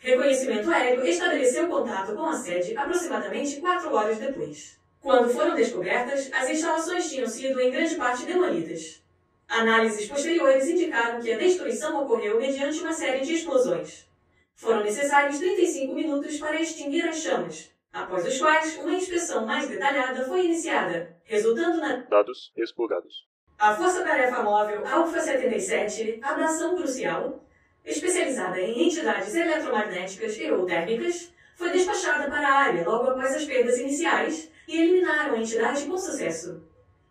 Reconhecimento 0.00 0.70
aéreo 0.70 1.06
estabeleceu 1.06 1.68
contato 1.68 2.14
com 2.14 2.24
a 2.24 2.34
sede 2.34 2.76
aproximadamente 2.76 3.60
4 3.60 3.94
horas 3.94 4.18
depois. 4.18 4.78
Quando 5.00 5.28
foram 5.28 5.54
descobertas, 5.54 6.30
as 6.32 6.48
instalações 6.48 7.10
tinham 7.10 7.26
sido 7.26 7.60
em 7.60 7.70
grande 7.70 7.94
parte 7.96 8.24
demolidas. 8.24 9.03
Análises 9.48 10.08
posteriores 10.08 10.68
indicaram 10.68 11.20
que 11.20 11.32
a 11.32 11.38
destruição 11.38 12.02
ocorreu 12.02 12.40
mediante 12.40 12.80
uma 12.80 12.92
série 12.92 13.24
de 13.24 13.34
explosões. 13.34 14.08
Foram 14.54 14.82
necessários 14.82 15.38
35 15.38 15.94
minutos 15.94 16.38
para 16.38 16.60
extinguir 16.60 17.06
as 17.08 17.18
chamas, 17.18 17.70
após 17.92 18.26
os 18.26 18.38
quais 18.38 18.76
uma 18.78 18.94
inspeção 18.94 19.44
mais 19.46 19.68
detalhada 19.68 20.24
foi 20.24 20.46
iniciada, 20.46 21.16
resultando 21.24 21.78
na 21.78 21.96
Dados 21.96 22.52
explorados. 22.56 23.26
a 23.58 23.74
Força 23.74 24.02
Tarefa 24.02 24.42
Móvel 24.42 24.86
Alpha 24.86 25.20
77, 25.20 26.20
Abração 26.22 26.76
Crucial, 26.76 27.44
especializada 27.84 28.60
em 28.60 28.86
entidades 28.86 29.34
eletromagnéticas 29.34 30.36
e 30.38 30.50
ou 30.50 30.64
térmicas, 30.64 31.32
foi 31.54 31.70
despachada 31.70 32.28
para 32.28 32.48
a 32.48 32.54
área 32.54 32.84
logo 32.84 33.10
após 33.10 33.34
as 33.34 33.44
perdas 33.44 33.78
iniciais 33.78 34.50
e 34.66 34.80
eliminaram 34.80 35.34
a 35.34 35.38
entidade 35.38 35.84
com 35.84 35.96
sucesso. 35.96 36.62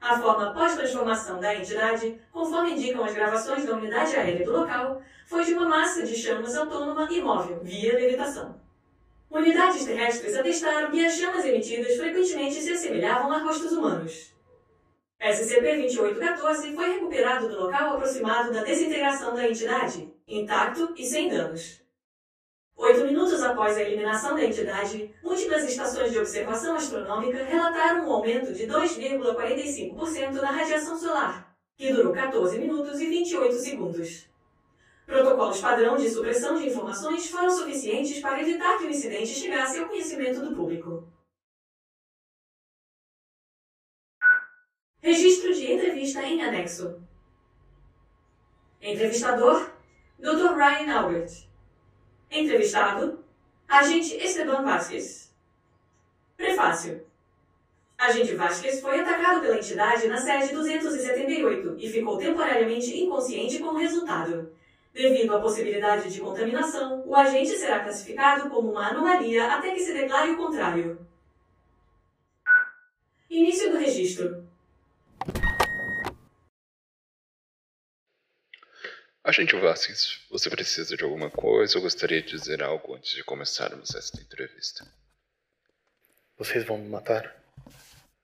A 0.04 0.20
forma 0.20 0.54
pós-transformação 0.54 1.40
da 1.40 1.56
entidade, 1.56 2.20
conforme 2.30 2.72
indicam 2.72 3.06
as 3.06 3.14
gravações 3.14 3.66
da 3.66 3.74
unidade 3.74 4.14
aérea 4.18 4.46
do 4.46 4.52
local, 4.52 5.02
foi 5.26 5.46
de 5.46 5.54
uma 5.54 5.66
massa 5.66 6.04
de 6.04 6.14
chamas 6.14 6.58
autônoma 6.58 7.08
e 7.10 7.22
móvel, 7.22 7.62
via 7.64 7.94
levitação. 7.94 8.60
Unidades 9.32 9.86
terrestres 9.86 10.36
atestaram 10.36 10.92
que 10.92 11.06
as 11.06 11.14
chamas 11.14 11.46
emitidas 11.46 11.96
frequentemente 11.96 12.56
se 12.56 12.74
assemelhavam 12.74 13.32
a 13.32 13.38
rostos 13.38 13.72
humanos. 13.72 14.34
SCP-2814 15.22 16.76
foi 16.76 16.96
recuperado 16.96 17.48
do 17.48 17.62
local 17.62 17.96
aproximado 17.96 18.52
da 18.52 18.62
desintegração 18.62 19.34
da 19.34 19.48
entidade, 19.48 20.14
intacto 20.28 20.94
e 20.98 21.06
sem 21.06 21.30
danos. 21.30 21.82
Oito 22.84 23.06
minutos 23.06 23.42
após 23.42 23.78
a 23.78 23.82
eliminação 23.82 24.36
da 24.36 24.44
entidade, 24.44 25.10
múltiplas 25.24 25.64
estações 25.64 26.12
de 26.12 26.20
observação 26.20 26.76
astronômica 26.76 27.42
relataram 27.46 28.06
um 28.06 28.12
aumento 28.12 28.52
de 28.52 28.68
2,45% 28.68 30.34
na 30.34 30.52
radiação 30.52 30.98
solar, 30.98 31.56
que 31.78 31.94
durou 31.94 32.12
14 32.12 32.60
minutos 32.60 33.00
e 33.00 33.06
28 33.06 33.56
segundos. 33.56 34.28
Protocolos 35.06 35.62
padrão 35.62 35.96
de 35.96 36.10
supressão 36.10 36.58
de 36.58 36.68
informações 36.68 37.30
foram 37.30 37.50
suficientes 37.50 38.20
para 38.20 38.42
evitar 38.42 38.78
que 38.78 38.84
o 38.84 38.90
incidente 38.90 39.28
chegasse 39.28 39.80
ao 39.80 39.88
conhecimento 39.88 40.42
do 40.42 40.54
público. 40.54 41.08
Registro 45.02 45.54
de 45.54 45.72
entrevista 45.72 46.22
em 46.22 46.44
anexo. 46.44 47.02
Entrevistador: 48.82 49.72
Dr. 50.20 50.54
Ryan 50.58 51.00
Albert. 51.00 51.53
Entrevistado: 52.34 53.24
Agente 53.68 54.16
Esteban 54.16 54.64
Vasquez. 54.64 55.32
Prefácio. 56.36 57.06
Agente 57.96 58.34
Vasquez 58.34 58.82
foi 58.82 59.00
atacado 59.00 59.42
pela 59.42 59.58
entidade 59.58 60.08
na 60.08 60.18
sede 60.18 60.52
278 60.52 61.76
e 61.78 61.88
ficou 61.88 62.18
temporariamente 62.18 63.00
inconsciente 63.00 63.60
como 63.60 63.78
resultado. 63.78 64.52
Devido 64.92 65.36
à 65.36 65.40
possibilidade 65.40 66.12
de 66.12 66.20
contaminação, 66.20 67.04
o 67.06 67.16
agente 67.16 67.52
será 67.52 67.82
classificado 67.82 68.50
como 68.50 68.72
uma 68.72 68.88
anomalia 68.88 69.54
até 69.54 69.70
que 69.72 69.80
se 69.80 69.94
declare 69.94 70.32
o 70.32 70.38
contrário. 70.38 70.98
Início 73.30 73.72
do 73.72 73.78
registro. 73.78 74.44
Agente 79.24 79.56
Vasquez, 79.56 80.20
você 80.30 80.50
precisa 80.50 80.98
de 80.98 81.04
alguma 81.06 81.32
coisa 81.32 81.78
ou 81.78 81.82
gostaria 81.82 82.22
de 82.22 82.32
dizer 82.38 82.62
algo 82.62 82.94
antes 82.94 83.16
de 83.16 83.24
começarmos 83.24 83.96
esta 83.96 84.20
entrevista? 84.20 84.86
Vocês 86.38 86.66
vão 86.66 86.78
me 86.78 86.90
matar? 86.90 87.34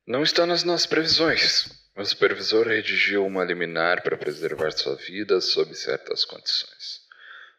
Não 0.05 0.23
está 0.23 0.45
nas 0.45 0.65
nossas 0.65 0.85
previsões. 0.85 1.69
O 1.95 2.03
supervisor 2.03 2.67
redigiu 2.67 3.25
uma 3.25 3.45
liminar 3.45 4.03
para 4.03 4.17
preservar 4.17 4.71
sua 4.71 4.97
vida 4.97 5.39
sob 5.39 5.73
certas 5.73 6.25
condições. 6.25 6.99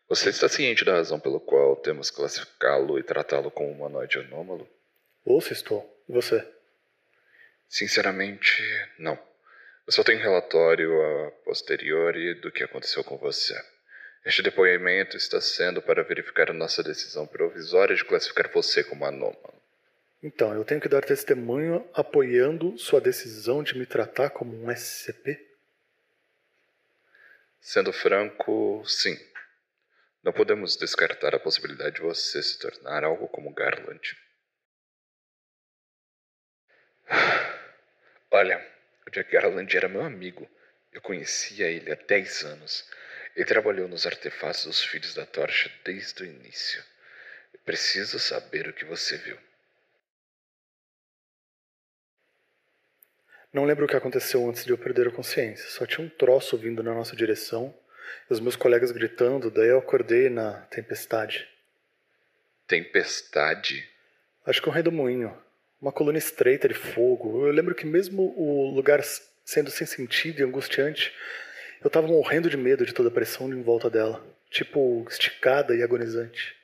Você 0.06 0.28
está 0.28 0.47
ciente 0.47 0.85
da 0.85 0.97
razão 0.97 1.18
pela 1.18 1.40
qual 1.40 1.76
temos 1.76 2.11
classificá-lo 2.11 2.99
e 2.99 3.02
tratá-lo 3.02 3.50
como 3.50 3.70
um 3.70 3.73
humanoide 3.73 4.18
anômalo? 4.18 4.68
Ouça, 5.25 5.54
estou. 5.54 6.04
E 6.06 6.12
você? 6.12 6.47
Sinceramente, 7.66 8.62
não. 8.99 9.29
Eu 9.90 9.92
só 9.92 10.04
tenho 10.04 10.20
relatório 10.20 10.88
a 11.02 11.32
posteriori 11.44 12.35
do 12.35 12.52
que 12.52 12.62
aconteceu 12.62 13.02
com 13.02 13.18
você. 13.18 13.61
Este 14.25 14.40
depoimento 14.40 15.16
está 15.16 15.40
sendo 15.40 15.82
para 15.82 16.04
verificar 16.04 16.49
a 16.49 16.54
nossa 16.54 16.80
decisão 16.80 17.26
provisória 17.26 17.97
de 17.97 18.04
classificar 18.04 18.49
você 18.52 18.85
como 18.85 19.04
anômalo. 19.04 19.61
Então, 20.23 20.54
eu 20.54 20.64
tenho 20.64 20.80
que 20.80 20.88
dar 20.88 21.04
testemunho 21.04 21.85
apoiando 21.92 22.78
sua 22.78 23.00
decisão 23.00 23.64
de 23.64 23.76
me 23.76 23.85
tratar 23.85 24.30
como 24.30 24.54
um 24.54 24.70
SCP? 24.70 25.44
Sendo 27.61 27.92
franco, 27.92 28.85
sim. 28.87 29.18
Não 30.23 30.32
podemos 30.32 30.76
descartar 30.76 31.35
a 31.35 31.40
possibilidade 31.40 31.97
de 31.97 32.02
você 32.02 32.40
se 32.40 32.61
tornar 32.61 33.02
algo 33.02 33.26
como 33.26 33.52
Garland. 33.52 34.16
Olha, 38.30 38.70
o 39.11 39.12
Jack 39.12 39.33
Garland 39.33 39.76
era 39.76 39.88
meu 39.88 40.02
amigo. 40.02 40.49
Eu 40.93 41.00
conhecia 41.00 41.67
ele 41.67 41.90
há 41.90 41.97
10 41.97 42.45
anos. 42.45 42.88
Ele 43.35 43.45
trabalhou 43.45 43.88
nos 43.88 44.07
artefatos 44.07 44.64
dos 44.64 44.85
Filhos 44.85 45.14
da 45.14 45.26
Torcha 45.26 45.71
desde 45.85 46.23
o 46.23 46.26
início. 46.26 46.83
Eu 47.52 47.61
preciso 47.64 48.19
saber 48.21 48.69
o 48.69 48.73
que 48.73 48.85
você 48.85 49.17
viu. 49.17 49.37
Não 53.52 53.64
lembro 53.64 53.85
o 53.85 53.88
que 53.88 53.97
aconteceu 53.97 54.49
antes 54.49 54.64
de 54.64 54.71
eu 54.71 54.79
perder 54.79 55.09
a 55.09 55.12
consciência. 55.12 55.69
Só 55.71 55.85
tinha 55.85 56.07
um 56.07 56.09
troço 56.09 56.57
vindo 56.57 56.83
na 56.83 56.95
nossa 56.95 57.17
direção 57.17 57.75
e 58.29 58.33
os 58.33 58.38
meus 58.38 58.55
colegas 58.55 58.93
gritando. 58.93 59.50
Daí 59.50 59.69
eu 59.69 59.79
acordei 59.79 60.31
na 60.31 60.61
tempestade. 60.67 61.49
Tempestade? 62.69 63.88
Acho 64.47 64.62
que 64.62 64.69
é 64.69 64.71
um 64.71 64.75
redemoinho 64.75 65.37
uma 65.80 65.92
coluna 65.92 66.18
estreita 66.18 66.68
de 66.68 66.75
fogo. 66.75 67.46
Eu 67.46 67.52
lembro 67.52 67.75
que 67.75 67.87
mesmo 67.87 68.34
o 68.37 68.70
lugar 68.75 69.02
sendo 69.44 69.70
sem 69.70 69.87
sentido 69.87 70.40
e 70.40 70.44
angustiante, 70.44 71.12
eu 71.80 71.88
estava 71.88 72.06
morrendo 72.06 72.50
de 72.50 72.56
medo 72.56 72.84
de 72.84 72.93
toda 72.93 73.08
a 73.08 73.12
pressão 73.12 73.49
em 73.49 73.62
volta 73.62 73.88
dela, 73.88 74.25
tipo 74.50 75.06
esticada 75.08 75.75
e 75.75 75.82
agonizante. 75.82 76.54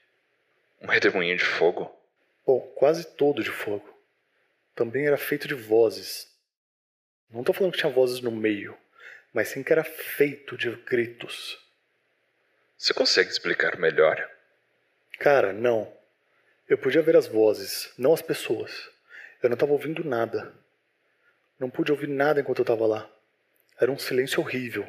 Um 0.80 0.86
redemoinho 0.86 1.36
de 1.36 1.44
fogo? 1.44 1.90
Bom, 2.46 2.60
quase 2.76 3.04
todo 3.16 3.42
de 3.42 3.50
fogo. 3.50 3.88
Também 4.74 5.06
era 5.06 5.16
feito 5.16 5.48
de 5.48 5.54
vozes. 5.54 6.30
Não 7.30 7.40
estou 7.40 7.54
falando 7.54 7.72
que 7.72 7.78
tinha 7.78 7.90
vozes 7.90 8.20
no 8.20 8.30
meio, 8.30 8.76
mas 9.32 9.48
sim 9.48 9.62
que 9.62 9.72
era 9.72 9.82
feito 9.82 10.56
de 10.56 10.70
gritos. 10.70 11.58
Você 12.76 12.92
consegue 12.92 13.30
explicar 13.30 13.78
melhor? 13.78 14.30
Cara, 15.18 15.52
não. 15.52 15.90
Eu 16.68 16.76
podia 16.76 17.00
ver 17.00 17.16
as 17.16 17.26
vozes, 17.26 17.90
não 17.96 18.12
as 18.12 18.20
pessoas. 18.20 18.90
Eu 19.42 19.48
não 19.48 19.54
estava 19.54 19.72
ouvindo 19.72 20.04
nada. 20.04 20.54
Não 21.58 21.70
pude 21.70 21.90
ouvir 21.92 22.08
nada 22.08 22.40
enquanto 22.40 22.58
eu 22.58 22.64
estava 22.64 22.86
lá. 22.86 23.10
Era 23.80 23.90
um 23.90 23.98
silêncio 23.98 24.40
horrível, 24.40 24.86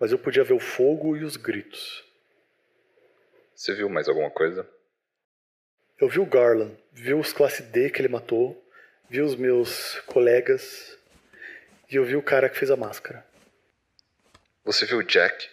mas 0.00 0.12
eu 0.12 0.18
podia 0.18 0.44
ver 0.44 0.54
o 0.54 0.60
fogo 0.60 1.16
e 1.16 1.24
os 1.24 1.36
gritos. 1.36 2.04
Você 3.54 3.74
viu 3.74 3.88
mais 3.88 4.08
alguma 4.08 4.30
coisa? 4.30 4.68
Eu 5.98 6.08
vi 6.08 6.18
o 6.18 6.26
Garland, 6.26 6.76
vi 6.92 7.14
os 7.14 7.32
classe 7.32 7.62
D 7.62 7.90
que 7.90 8.00
ele 8.00 8.08
matou, 8.08 8.62
vi 9.08 9.20
os 9.22 9.34
meus 9.34 9.98
colegas 10.00 10.98
e 11.90 11.96
eu 11.96 12.04
vi 12.04 12.16
o 12.16 12.22
cara 12.22 12.50
que 12.50 12.58
fez 12.58 12.70
a 12.70 12.76
máscara. 12.76 13.24
Você 14.64 14.84
viu 14.84 14.98
o 14.98 15.02
Jack? 15.02 15.48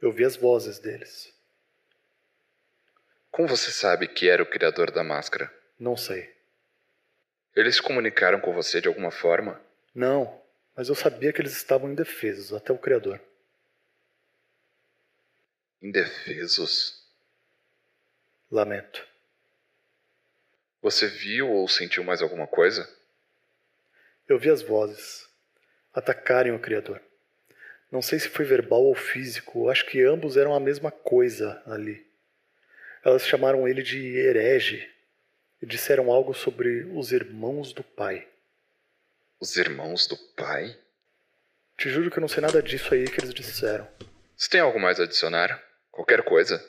Eu 0.00 0.12
vi 0.12 0.24
as 0.24 0.36
vozes 0.36 0.78
deles. 0.78 1.32
Como 3.30 3.48
você 3.48 3.70
sabe 3.70 4.08
que 4.08 4.28
era 4.28 4.42
o 4.42 4.50
criador 4.50 4.90
da 4.90 5.02
máscara? 5.02 5.50
Não 5.78 5.96
sei. 5.96 6.30
Eles 7.54 7.76
se 7.76 7.82
comunicaram 7.82 8.40
com 8.40 8.52
você 8.52 8.80
de 8.80 8.88
alguma 8.88 9.10
forma? 9.10 9.60
Não, 9.94 10.40
mas 10.74 10.88
eu 10.88 10.94
sabia 10.94 11.32
que 11.32 11.40
eles 11.40 11.52
estavam 11.52 11.90
indefesos, 11.90 12.52
até 12.52 12.72
o 12.72 12.78
Criador. 12.78 13.20
Indefesos? 15.82 17.02
Lamento. 18.50 19.06
Você 20.80 21.06
viu 21.06 21.50
ou 21.50 21.68
sentiu 21.68 22.02
mais 22.02 22.22
alguma 22.22 22.46
coisa? 22.46 22.88
Eu 24.28 24.38
vi 24.38 24.50
as 24.50 24.62
vozes 24.62 25.28
atacarem 25.92 26.52
o 26.52 26.58
Criador. 26.58 27.00
Não 27.90 28.00
sei 28.00 28.18
se 28.18 28.28
foi 28.28 28.46
verbal 28.46 28.82
ou 28.82 28.94
físico, 28.94 29.68
acho 29.68 29.84
que 29.86 30.02
ambos 30.02 30.38
eram 30.38 30.54
a 30.54 30.60
mesma 30.60 30.90
coisa 30.90 31.62
ali. 31.66 32.06
Elas 33.04 33.26
chamaram 33.26 33.68
ele 33.68 33.82
de 33.82 34.16
herege 34.16 34.90
e 35.62 35.66
disseram 35.66 36.10
algo 36.10 36.34
sobre 36.34 36.84
os 36.92 37.12
irmãos 37.12 37.72
do 37.72 37.84
pai. 37.84 38.26
Os 39.40 39.56
irmãos 39.56 40.08
do 40.08 40.16
pai? 40.16 40.76
Te 41.78 41.88
juro 41.88 42.10
que 42.10 42.18
eu 42.18 42.20
não 42.20 42.28
sei 42.28 42.42
nada 42.42 42.60
disso 42.60 42.92
aí 42.92 43.04
que 43.04 43.20
eles 43.20 43.32
disseram. 43.32 43.88
Você 44.36 44.50
tem 44.50 44.60
algo 44.60 44.80
mais 44.80 44.98
a 44.98 45.04
adicionar? 45.04 45.62
Qualquer 45.92 46.22
coisa? 46.22 46.64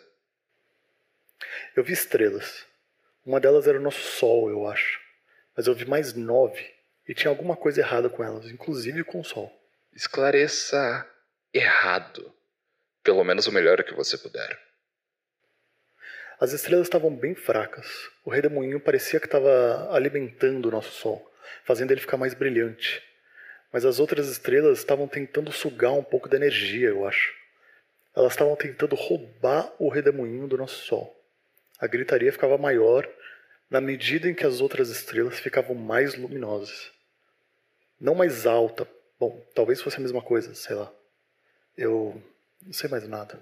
Eu 1.76 1.84
vi 1.84 1.94
estrelas. 1.94 2.66
Uma 3.26 3.40
delas 3.40 3.68
era 3.68 3.80
o 3.80 3.82
nosso 3.82 4.02
Sol, 4.02 4.50
eu 4.50 4.68
acho. 4.68 5.02
Mas 5.58 5.66
eu 5.66 5.74
vi 5.74 5.86
mais 5.86 6.14
nove. 6.14 6.72
E 7.08 7.16
tinha 7.16 7.32
alguma 7.32 7.56
coisa 7.56 7.82
errada 7.82 8.10
com 8.10 8.24
elas, 8.24 8.46
inclusive 8.50 9.04
com 9.04 9.20
o 9.20 9.24
Sol. 9.24 9.52
Esclareça 9.94 11.08
errado. 11.52 12.32
Pelo 13.04 13.24
menos 13.24 13.48
o 13.48 13.52
melhor 13.52 13.84
que 13.84 13.94
você 13.94 14.18
puder. 14.18 14.60
As 16.44 16.52
estrelas 16.52 16.88
estavam 16.88 17.10
bem 17.10 17.34
fracas. 17.34 17.88
O 18.26 18.30
redemoinho 18.30 18.78
parecia 18.78 19.18
que 19.18 19.28
estava 19.28 19.90
alimentando 19.96 20.66
o 20.66 20.72
nosso 20.72 20.92
Sol, 20.92 21.34
fazendo 21.64 21.92
ele 21.92 22.02
ficar 22.02 22.18
mais 22.18 22.34
brilhante. 22.34 23.02
Mas 23.72 23.86
as 23.86 23.98
outras 23.98 24.28
estrelas 24.28 24.80
estavam 24.80 25.08
tentando 25.08 25.54
sugar 25.54 25.94
um 25.94 26.04
pouco 26.04 26.28
da 26.28 26.36
energia, 26.36 26.90
eu 26.90 27.08
acho. 27.08 27.34
Elas 28.14 28.34
estavam 28.34 28.58
tentando 28.58 28.94
roubar 28.94 29.74
o 29.80 29.88
redemoinho 29.88 30.46
do 30.46 30.58
nosso 30.58 30.84
Sol. 30.84 31.18
A 31.80 31.88
gritaria 31.88 32.30
ficava 32.30 32.58
maior 32.58 33.08
na 33.70 33.80
medida 33.80 34.30
em 34.30 34.34
que 34.36 34.46
as 34.46 34.60
outras 34.60 34.90
estrelas 34.90 35.40
ficavam 35.40 35.74
mais 35.74 36.14
luminosas. 36.16 36.92
Não 37.98 38.16
mais 38.16 38.46
alta. 38.46 38.86
Bom, 39.18 39.42
talvez 39.56 39.82
fosse 39.82 39.96
a 39.96 40.02
mesma 40.02 40.22
coisa, 40.22 40.54
sei 40.54 40.76
lá. 40.76 40.92
Eu 41.78 42.22
não 42.62 42.74
sei 42.74 42.90
mais 42.90 43.08
nada. 43.08 43.40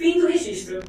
Fim 0.00 0.18
do 0.18 0.28
registro. 0.28 0.80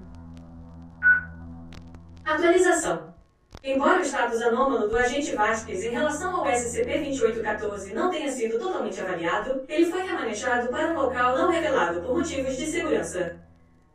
Atualização. 2.23 3.13
Embora 3.61 3.99
o 3.99 4.05
status 4.05 4.41
anômalo 4.41 4.87
do 4.87 4.97
agente 4.97 5.35
Vasquez 5.35 5.83
em 5.83 5.89
relação 5.89 6.33
ao 6.33 6.45
SCP-2814 6.45 7.91
não 7.91 8.09
tenha 8.09 8.31
sido 8.31 8.57
totalmente 8.57 9.01
avaliado, 9.01 9.65
ele 9.67 9.87
foi 9.87 10.03
remanejado 10.03 10.69
para 10.69 10.93
um 10.93 10.95
local 10.95 11.37
não 11.37 11.51
revelado 11.51 11.99
por 11.99 12.19
motivos 12.19 12.55
de 12.55 12.65
segurança. 12.65 13.37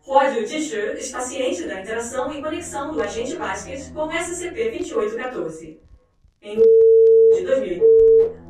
Ródio 0.02 0.46
Tishu 0.46 0.76
está 0.98 1.22
ciente 1.22 1.66
da 1.66 1.80
interação 1.80 2.30
e 2.30 2.42
conexão 2.42 2.92
do 2.92 3.02
agente 3.02 3.36
Vasquez 3.36 3.88
com 3.88 4.08
o 4.08 4.12
SCP-2814. 4.12 5.78
Em 6.42 6.56
de 6.58 7.42
2000, 7.42 7.82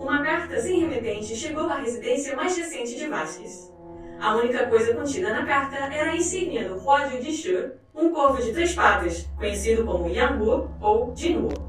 uma 0.01 0.21
carta 0.21 0.61
sem 0.61 0.81
remetente 0.81 1.37
chegou 1.37 1.69
à 1.69 1.77
residência 1.77 2.35
mais 2.35 2.59
recente 2.59 2.97
de 2.97 3.07
Vasquez. 3.07 3.76
A 4.21 4.35
única 4.37 4.67
coisa 4.67 4.95
contida 4.95 5.31
na 5.31 5.45
carta 5.45 5.77
era 5.77 6.11
a 6.11 6.17
insígnia 6.17 6.69
do 6.69 6.79
Huoju 6.79 7.21
de 7.21 7.33
Shu, 7.33 7.73
um 7.95 8.11
corvo 8.11 8.43
de 8.43 8.53
três 8.53 8.75
patas, 8.75 9.29
conhecido 9.37 9.85
como 9.85 10.09
Yangu 10.09 10.71
ou 10.81 11.15
Jinwu. 11.15 11.66